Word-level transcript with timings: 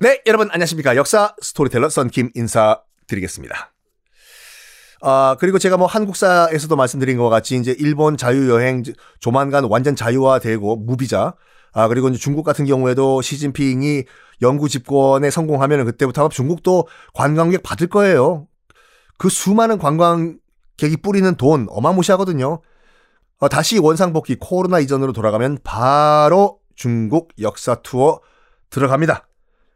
네, 0.00 0.22
여러분 0.26 0.48
안녕하십니까. 0.52 0.94
역사 0.94 1.34
스토리텔러 1.42 1.88
썬킴 1.88 2.30
인사드리겠습니다. 2.36 3.72
아, 5.00 5.36
그리고 5.40 5.58
제가 5.58 5.76
뭐 5.76 5.88
한국사에서도 5.88 6.76
말씀드린 6.76 7.16
것과 7.16 7.30
같이 7.30 7.56
이제 7.56 7.74
일본 7.76 8.16
자유여행 8.16 8.84
조만간 9.18 9.64
완전 9.64 9.96
자유화되고 9.96 10.76
무비자 10.76 11.34
아, 11.72 11.88
그리고 11.88 12.08
이제 12.10 12.16
중국 12.18 12.44
같은 12.44 12.64
경우에도 12.64 13.20
시진핑이 13.22 14.04
영구 14.40 14.68
집권에 14.68 15.30
성공하면 15.30 15.84
그때부터 15.86 16.28
중국도 16.28 16.86
관광객 17.12 17.64
받을 17.64 17.88
거예요. 17.88 18.46
그 19.18 19.28
수많은 19.28 19.78
관광객이 19.78 20.98
뿌리는 21.02 21.34
돈 21.34 21.66
어마무시하거든요. 21.70 22.62
어, 23.40 23.48
다시 23.48 23.80
원상복귀 23.80 24.36
코로나 24.38 24.78
이전으로 24.78 25.12
돌아가면 25.12 25.58
바로 25.64 26.60
중국 26.76 27.30
역사 27.40 27.74
투어 27.82 28.20
들어갑니다. 28.70 29.27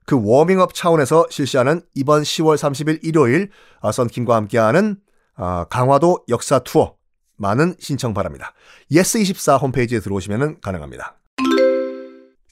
그 0.06 0.20
워밍업 0.20 0.74
차원에서 0.74 1.27
실시하는 1.30 1.83
이번 1.95 2.23
10월 2.23 2.56
30일 2.56 3.01
일요일 3.02 3.51
아, 3.80 3.92
썬킴과 3.92 4.34
함께하는 4.34 4.97
아, 5.34 5.65
강화도 5.70 6.25
역사 6.28 6.59
투어 6.59 6.97
많은 7.37 7.77
신청 7.78 8.15
바랍니다. 8.15 8.55
예스24 8.91 9.61
홈페이지에 9.61 10.01
들어오시면 10.01 10.61
가능합니다. 10.61 11.19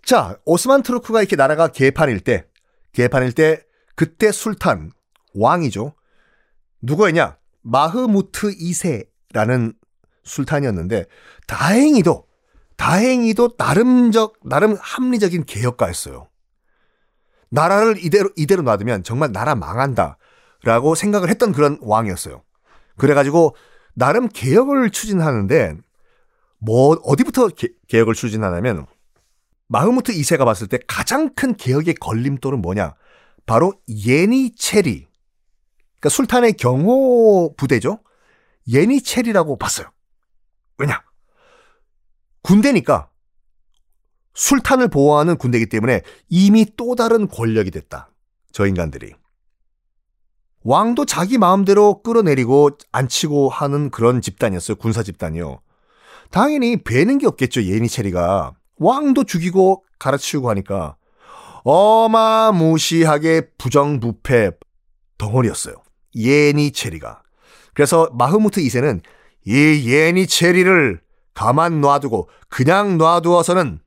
자, 0.04 0.38
오스만 0.44 0.82
투르크가 0.82 1.20
이렇게 1.20 1.36
나라가 1.36 1.68
개판일 1.68 2.20
때, 2.20 2.46
개판일 2.92 3.32
때 3.32 3.62
그때 3.94 4.32
술탄 4.32 4.90
왕이죠. 5.34 5.94
누구였냐? 6.82 7.36
마흐무트 7.62 8.50
2세라는 8.56 9.74
술탄이었는데 10.24 11.04
다행히도 11.46 12.26
다행히도 12.76 13.56
나름적 13.58 14.40
나름 14.42 14.76
합리적인 14.80 15.44
개혁가였어요. 15.44 16.29
나라를 17.50 18.02
이대로 18.02 18.30
이대로 18.36 18.62
놔두면 18.62 19.02
정말 19.02 19.32
나라 19.32 19.54
망한다라고 19.54 20.94
생각을 20.94 21.28
했던 21.28 21.52
그런 21.52 21.78
왕이었어요. 21.80 22.42
그래가지고 22.96 23.54
나름 23.94 24.28
개혁을 24.28 24.90
추진하는데 24.90 25.76
뭐 26.58 26.96
어디부터 27.02 27.48
개, 27.48 27.68
개혁을 27.88 28.14
추진하냐면 28.14 28.86
마흐무트 29.68 30.12
2세가 30.12 30.44
봤을 30.44 30.66
때 30.66 30.78
가장 30.86 31.32
큰 31.34 31.56
개혁의 31.56 31.94
걸림돌은 31.94 32.60
뭐냐? 32.60 32.94
바로 33.46 33.72
예니체리. 33.88 35.06
그러니까 36.00 36.08
술탄의 36.08 36.54
경호 36.54 37.54
부대죠. 37.56 38.00
예니체리라고 38.68 39.58
봤어요. 39.58 39.90
왜냐? 40.78 41.02
군대니까 42.42 43.09
술탄을 44.34 44.88
보호하는 44.88 45.36
군대이기 45.36 45.68
때문에 45.68 46.02
이미 46.28 46.66
또 46.76 46.94
다른 46.94 47.28
권력이 47.28 47.70
됐다. 47.70 48.10
저 48.52 48.66
인간들이. 48.66 49.12
왕도 50.62 51.06
자기 51.06 51.38
마음대로 51.38 52.02
끌어내리고 52.02 52.70
앉히고 52.92 53.48
하는 53.48 53.90
그런 53.90 54.20
집단이었어요. 54.20 54.76
군사 54.76 55.02
집단이요. 55.02 55.60
당연히 56.30 56.76
배는 56.82 57.18
게 57.18 57.26
없겠죠. 57.26 57.64
예니체리가. 57.64 58.52
왕도 58.76 59.24
죽이고 59.24 59.84
가르치고 59.98 60.48
하니까 60.50 60.96
어마무시하게 61.64 63.50
부정부패 63.58 64.52
덩어리였어요. 65.18 65.74
예니체리가. 66.14 67.22
그래서 67.74 68.10
마흐무트 68.12 68.60
2세는 68.60 69.00
이 69.46 69.90
예니체리를 69.90 71.00
가만 71.34 71.80
놔두고 71.80 72.28
그냥 72.48 72.98
놔두어서는 72.98 73.80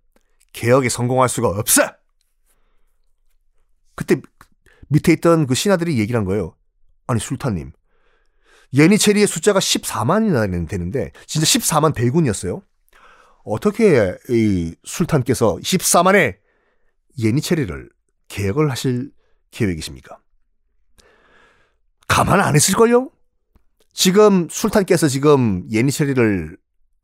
개혁에 0.53 0.89
성공할 0.89 1.29
수가 1.29 1.49
없어! 1.49 1.81
그때 3.95 4.21
밑에 4.87 5.11
있던 5.13 5.47
그 5.47 5.55
신하들이 5.55 5.99
얘기를 5.99 6.17
한 6.17 6.25
거예요. 6.25 6.55
아니, 7.07 7.19
술탄님. 7.19 7.71
예니체리의 8.73 9.27
숫자가 9.27 9.59
14만이나 9.59 10.67
되는데, 10.67 11.11
진짜 11.27 11.45
14만 11.45 11.93
대군이었어요. 11.93 12.61
어떻게 13.43 14.15
이 14.29 14.73
술탄께서 14.83 15.57
14만의 15.57 16.37
예니체리를 17.19 17.89
개혁을 18.29 18.71
하실 18.71 19.11
계획이십니까? 19.51 20.19
가만 22.07 22.39
안 22.39 22.55
했을걸요? 22.55 23.11
지금 23.93 24.47
술탄께서 24.49 25.07
지금 25.07 25.69
예니체리를 25.69 26.57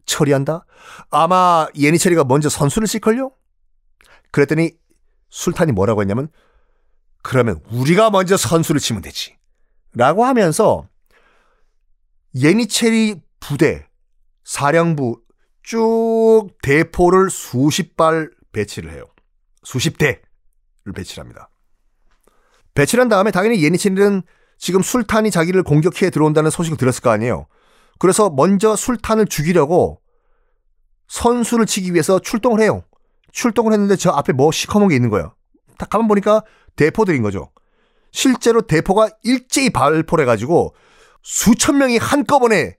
처리한다? 0.09 0.65
아마 1.09 1.67
예니체리가 1.75 2.23
먼저 2.23 2.49
선수를 2.49 2.87
칠걸요? 2.87 3.31
그랬더니 4.31 4.71
술탄이 5.29 5.71
뭐라고 5.71 6.01
했냐면 6.01 6.29
그러면 7.21 7.61
우리가 7.71 8.09
먼저 8.09 8.37
선수를 8.37 8.81
치면 8.81 9.01
되지. 9.01 9.37
라고 9.93 10.25
하면서 10.25 10.87
예니체리 12.35 13.21
부대, 13.39 13.87
사령부 14.43 15.21
쭉 15.63 16.49
대포를 16.61 17.29
수십 17.29 17.95
발 17.95 18.29
배치를 18.51 18.91
해요. 18.91 19.03
수십 19.63 19.97
대를 19.97 20.21
배치를 20.95 21.21
합니다. 21.21 21.49
배치를 22.73 23.01
한 23.01 23.09
다음에 23.09 23.31
당연히 23.31 23.63
예니체리는 23.63 24.21
지금 24.57 24.81
술탄이 24.81 25.31
자기를 25.31 25.63
공격해 25.63 26.09
들어온다는 26.09 26.49
소식을 26.51 26.77
들었을 26.77 27.01
거 27.01 27.09
아니에요. 27.09 27.47
그래서 27.99 28.29
먼저 28.29 28.75
술탄을 28.75 29.27
죽이려고 29.27 30.01
선수를 31.07 31.65
치기 31.65 31.93
위해서 31.93 32.19
출동을 32.19 32.61
해요. 32.61 32.83
출동을 33.31 33.73
했는데 33.73 33.95
저 33.95 34.11
앞에 34.11 34.33
뭐 34.33 34.51
시커먼 34.51 34.89
게 34.89 34.95
있는 34.95 35.09
거예요. 35.09 35.35
딱 35.77 35.89
가만 35.89 36.07
보니까 36.07 36.43
대포들인 36.75 37.21
거죠. 37.21 37.51
실제로 38.11 38.61
대포가 38.61 39.09
일제히 39.23 39.69
발포를 39.69 40.23
해가지고 40.23 40.73
수천 41.21 41.77
명이 41.77 41.97
한꺼번에 41.97 42.77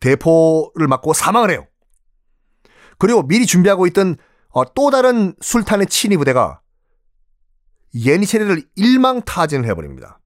대포를 0.00 0.88
맞고 0.88 1.12
사망을 1.12 1.50
해요. 1.50 1.66
그리고 2.98 3.22
미리 3.26 3.46
준비하고 3.46 3.86
있던 3.88 4.16
어, 4.48 4.74
또 4.74 4.90
다른 4.90 5.34
술탄의 5.40 5.86
친위 5.86 6.16
부대가 6.16 6.60
예니체리를 7.94 8.64
일망타진을 8.74 9.66
해버립니다. 9.68 10.20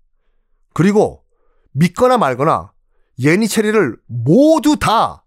그리고 0.72 1.24
믿거나 1.72 2.16
말거나 2.18 2.72
예니체리를 3.18 3.96
모두 4.06 4.76
다 4.78 5.24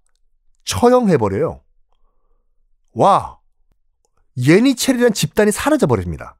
처형해버려요. 0.66 1.62
와, 2.94 3.40
예니체리란 4.38 5.14
집단이 5.14 5.52
사라져 5.52 5.88
버립니다. 5.88 6.38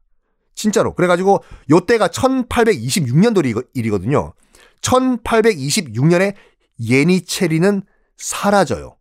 진짜로. 0.56 0.94
그래가지고 0.94 1.44
요때가 1.70 2.10
1826년도 2.10 3.66
일이거든요. 3.74 4.34
1826년에 4.82 6.36
예니체리는 6.80 7.82
사라져요. 8.18 8.98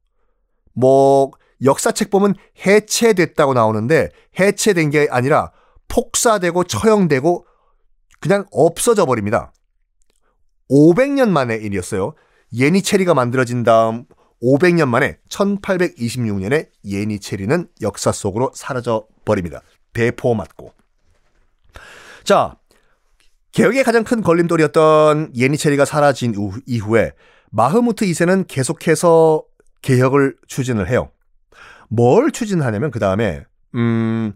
뭐 0.73 1.33
역사책 1.65 2.11
보면 2.11 2.35
해체됐다고 2.65 3.55
나오는데 3.55 4.11
해체된 4.39 4.91
게 4.91 5.09
아니라 5.11 5.51
폭사되고 5.89 6.65
처형되고 6.65 7.47
그냥 8.21 8.47
없어져 8.53 9.07
버립니다. 9.07 9.53
500년 10.71 11.29
만의 11.31 11.63
일이었어요. 11.63 12.15
예니체리가 12.53 13.15
만들어진 13.15 13.63
다음 13.63 14.05
500년 14.43 14.89
만에 14.89 15.19
1826년에 15.29 16.69
예니체리는 16.85 17.69
역사 17.83 18.13
속으로 18.13 18.53
사라져 18.55 19.07
버립니다. 19.25 19.63
대포 19.93 20.35
맞고. 20.35 20.73
자, 22.25 22.57
개혁의 23.53 23.83
가장 23.85 24.05
큰 24.05 24.23
걸림돌이었던 24.23 25.33
예니체리가 25.35 25.85
사라진 25.85 26.35
이후에 26.67 27.13
마흐무트 27.51 28.05
2세는 28.07 28.47
계속해서 28.47 29.45
개혁을 29.83 30.37
추진을 30.47 30.89
해요. 30.89 31.11
뭘 31.89 32.31
추진하냐면 32.31 32.91
그 32.91 32.99
다음에 32.99 33.45
음, 33.75 34.35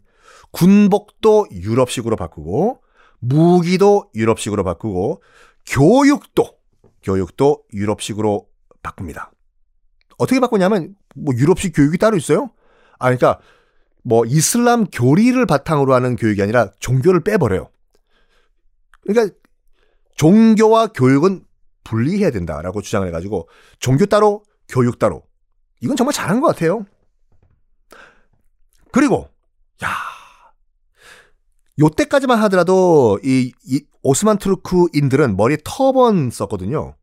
군복도 0.51 1.49
유럽식으로 1.53 2.17
바꾸고 2.17 2.81
무기도 3.21 4.11
유럽식으로 4.15 4.65
바꾸고 4.65 5.23
교육도 5.67 6.62
교육도 7.03 7.65
유럽식으로 7.73 8.47
바꿉니다. 8.83 9.33
어떻게 10.19 10.41
바꾸냐면 10.41 10.95
뭐 11.15 11.35
유럽식 11.35 11.75
교육이 11.75 11.99
따로 11.99 12.17
있어요? 12.17 12.51
아 12.99 13.07
그러니까 13.07 13.41
뭐 14.05 14.25
이슬람 14.25 14.87
교리를 14.87 15.45
바탕으로 15.47 15.95
하는 15.95 16.17
교육이 16.17 16.43
아니라 16.43 16.71
종교를 16.81 17.23
빼버려요. 17.23 17.71
그러니까 19.03 19.35
종교와 20.17 20.89
교육은 20.89 21.45
분리해야 21.85 22.31
된다라고 22.31 22.83
주장을 22.83 23.07
해가지고 23.09 23.49
종교 23.79 24.07
따로 24.07 24.45
교육 24.69 24.99
따로 24.99 25.25
이건 25.81 25.97
정말 25.97 26.13
잘한 26.13 26.41
것 26.41 26.49
같아요. 26.49 26.87
그리고 28.93 29.23
야 29.23 29.32
요때까지만 31.81 32.39
하더라도 32.45 33.19
이, 33.25 33.53
이 33.65 33.85
오스만 34.03 34.39
투르크인들은 34.39 35.37
머리에 35.37 35.59
터번 35.65 36.31
썼거든요. 36.31 36.97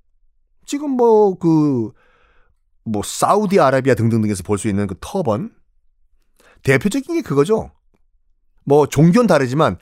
지금 0.66 0.92
뭐 0.92 1.38
그, 1.38 1.92
뭐, 2.83 3.01
사우디아라비아 3.04 3.95
등등등에서 3.95 4.44
볼 4.44 4.57
수 4.57 4.68
있는 4.68 4.88
그 4.88 4.95
터번. 5.01 5.51
대표적인 6.63 7.16
게 7.16 7.21
그거죠. 7.21 7.71
뭐, 8.66 8.86
종교는 8.88 9.27
다르지만 9.27 9.77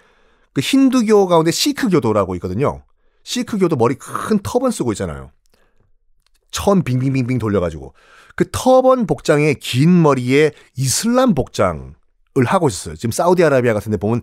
그 0.53 0.61
힌두교 0.61 1.27
가운데 1.27 1.51
시크교도라고 1.51 2.35
있거든요. 2.35 2.83
시크교도 3.23 3.75
머리 3.75 3.95
큰 3.95 4.39
터번 4.41 4.71
쓰고 4.71 4.93
있잖아요. 4.93 5.31
천 6.51 6.83
빙빙빙빙 6.83 7.39
돌려가지고 7.39 7.93
그 8.35 8.49
터번 8.51 9.05
복장에 9.05 9.53
긴 9.55 10.01
머리에 10.01 10.51
이슬람 10.77 11.35
복장을 11.35 11.93
하고 12.45 12.67
있었어요. 12.69 12.95
지금 12.95 13.11
사우디아라비아 13.11 13.73
같은데 13.73 13.97
보면 13.97 14.21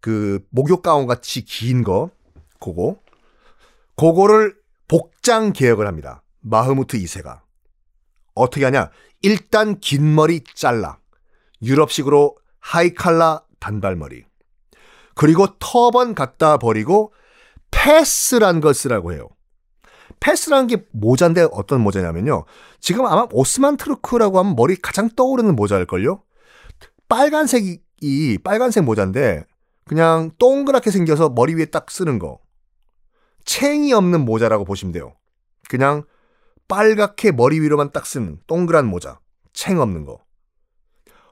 그 0.00 0.44
목욕 0.50 0.82
가운 0.82 1.06
같이 1.06 1.44
긴 1.44 1.82
거, 1.82 2.10
그거, 2.60 2.96
그거를 3.96 4.56
복장 4.86 5.52
개혁을 5.52 5.86
합니다. 5.86 6.22
마흐무트 6.40 6.98
2세가 6.98 7.40
어떻게 8.34 8.64
하냐? 8.64 8.90
일단 9.22 9.80
긴 9.80 10.14
머리 10.14 10.42
잘라 10.54 10.98
유럽식으로 11.62 12.36
하이칼라 12.60 13.42
단발머리 13.58 14.24
그리고 15.14 15.48
터번 15.58 16.14
갖다 16.14 16.58
버리고 16.58 17.12
페스란 17.70 18.60
걸 18.60 18.72
쓰라고 18.72 19.12
해요. 19.12 19.28
페스라는 20.20 20.68
게 20.68 20.84
모자인데 20.92 21.48
어떤 21.52 21.80
모자냐면요. 21.80 22.44
지금 22.80 23.04
아마 23.06 23.26
오스만 23.32 23.76
투르크라고 23.76 24.38
하면 24.38 24.54
머리 24.56 24.76
가장 24.76 25.08
떠오르는 25.10 25.56
모자일걸요? 25.56 26.22
빨간색이, 27.08 28.38
빨간색 28.44 28.84
모자인데 28.84 29.44
그냥 29.88 30.30
동그랗게 30.38 30.90
생겨서 30.90 31.30
머리 31.30 31.54
위에 31.54 31.66
딱 31.66 31.90
쓰는 31.90 32.18
거. 32.18 32.40
챙이 33.44 33.92
없는 33.92 34.24
모자라고 34.24 34.64
보시면 34.64 34.92
돼요. 34.92 35.14
그냥 35.68 36.04
빨갛게 36.68 37.32
머리 37.32 37.60
위로만 37.60 37.92
딱 37.92 38.06
쓰는 38.06 38.38
동그란 38.46 38.86
모자. 38.86 39.18
챙 39.52 39.78
없는 39.80 40.04
거. 40.04 40.20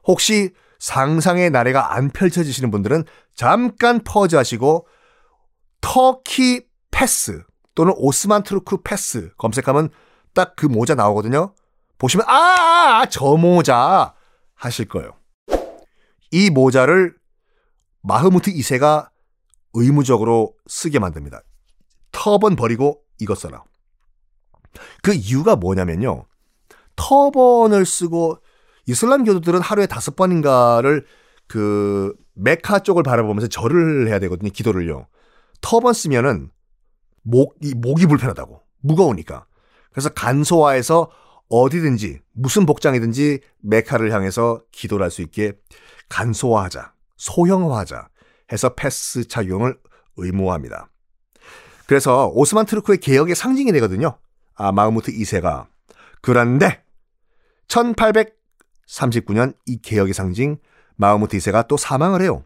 혹시 0.05 0.53
상상의 0.79 1.49
나래가 1.51 1.93
안 1.93 2.09
펼쳐지시는 2.09 2.71
분들은 2.71 3.03
잠깐 3.35 4.03
pause 4.03 4.35
하시고 4.35 4.87
터키 5.81 6.65
페스 6.91 7.43
또는 7.75 7.93
오스만 7.95 8.43
투르크 8.43 8.81
페스 8.83 9.31
검색하면 9.37 9.89
딱 10.33 10.55
그 10.55 10.65
모자 10.65 10.95
나오거든요. 10.95 11.53
보시면 11.97 12.27
아, 12.27 12.33
아, 12.33 13.01
아, 13.01 13.05
저 13.07 13.37
모자 13.37 14.13
하실 14.55 14.85
거예요. 14.87 15.13
이 16.31 16.49
모자를 16.49 17.15
마흐무트 18.07 18.53
2세가 18.53 19.09
의무적으로 19.73 20.55
쓰게 20.67 20.97
만듭니다. 20.99 21.41
터번 22.11 22.55
버리고 22.55 23.01
이것 23.19 23.37
써라. 23.37 23.63
그 25.03 25.13
이유가 25.13 25.55
뭐냐면요. 25.57 26.25
터번을 26.95 27.85
쓰고 27.85 28.37
이슬람 28.85 29.25
교도들은 29.25 29.59
하루에 29.59 29.87
다섯 29.87 30.15
번인가를 30.15 31.05
그 31.47 32.15
메카 32.33 32.79
쪽을 32.79 33.03
바라보면서 33.03 33.47
절을 33.47 34.07
해야 34.07 34.19
되거든요. 34.19 34.51
기도를요. 34.51 35.07
터번 35.59 35.93
쓰면은 35.93 36.49
목이 37.23 37.73
목이 37.75 38.05
불편하다고 38.05 38.61
무거우니까. 38.81 39.45
그래서 39.91 40.09
간소화해서 40.09 41.11
어디든지 41.49 42.21
무슨 42.31 42.65
복장이든지 42.65 43.41
메카를 43.61 44.13
향해서 44.13 44.61
기도를 44.71 45.03
할 45.03 45.11
수 45.11 45.21
있게 45.21 45.53
간소화하자, 46.09 46.93
소형화하자 47.17 48.07
해서 48.51 48.73
페스 48.75 49.27
착용을 49.27 49.77
의무화합니다. 50.15 50.89
그래서 51.85 52.27
오스만 52.33 52.65
투르크의 52.65 52.99
개혁의 52.99 53.35
상징이 53.35 53.71
되거든요. 53.73 54.17
아, 54.55 54.71
마흐무트 54.71 55.11
2세가. 55.11 55.67
그런데 56.21 56.83
1839년 57.67 59.55
이 59.65 59.77
개혁의 59.81 60.13
상징 60.13 60.57
마흐무트 60.95 61.37
2세가 61.37 61.67
또 61.67 61.77
사망을 61.77 62.21
해요. 62.21 62.43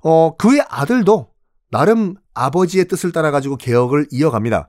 어, 0.00 0.36
그의 0.36 0.64
아들도 0.68 1.32
나름 1.70 2.16
아버지의 2.34 2.86
뜻을 2.86 3.12
따라가지고 3.12 3.56
개혁을 3.56 4.08
이어갑니다. 4.10 4.68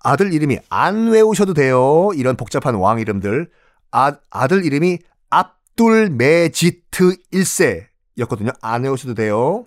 아들 0.00 0.32
이름이 0.32 0.58
안 0.68 1.08
외우셔도 1.08 1.54
돼요. 1.54 2.10
이런 2.14 2.36
복잡한 2.36 2.74
왕 2.74 3.00
이름들. 3.00 3.50
아, 3.90 4.16
아들 4.30 4.64
이름이 4.64 4.98
압둘 5.30 6.10
메지트 6.10 7.16
1세 7.32 7.86
였거든요. 8.18 8.50
안 8.60 8.82
외우셔도 8.84 9.14
돼요. 9.14 9.66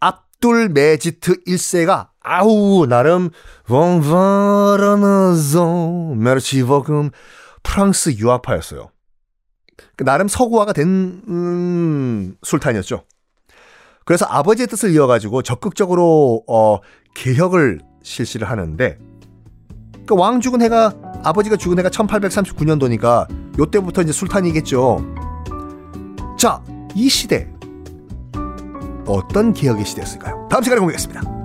압둘 0.00 0.68
메지트 0.70 1.44
1세가 1.44 2.08
아우 2.20 2.86
나름 2.86 3.30
웡바라나조 3.68 4.54
메르치버금 6.16 7.10
프랑스 7.62 8.10
유학파였어요. 8.18 8.90
그 9.96 10.04
나름 10.04 10.28
서구화가 10.28 10.72
된 10.72 11.22
음, 11.28 12.36
술탄이었죠. 12.42 13.04
그래서 14.04 14.26
아버지의 14.26 14.68
뜻을 14.68 14.92
이어가지고 14.92 15.42
적극적으로 15.42 16.44
어, 16.48 16.78
개혁을 17.14 17.80
실시를 18.02 18.48
하는데 18.48 18.98
그왕 20.06 20.40
죽은 20.40 20.62
해가 20.62 20.94
아버지가 21.24 21.56
죽은 21.56 21.78
해가 21.78 21.88
1839년도니까 21.90 23.58
요때부터 23.58 24.02
이제 24.02 24.12
술탄이겠죠. 24.12 25.04
자, 26.38 26.62
이 26.96 27.10
시대 27.10 27.46
어떤 29.06 29.52
개혁의 29.52 29.84
시대였을까요? 29.84 30.48
다음 30.50 30.62
시간에 30.62 30.80
공개하겠습니다. 30.80 31.35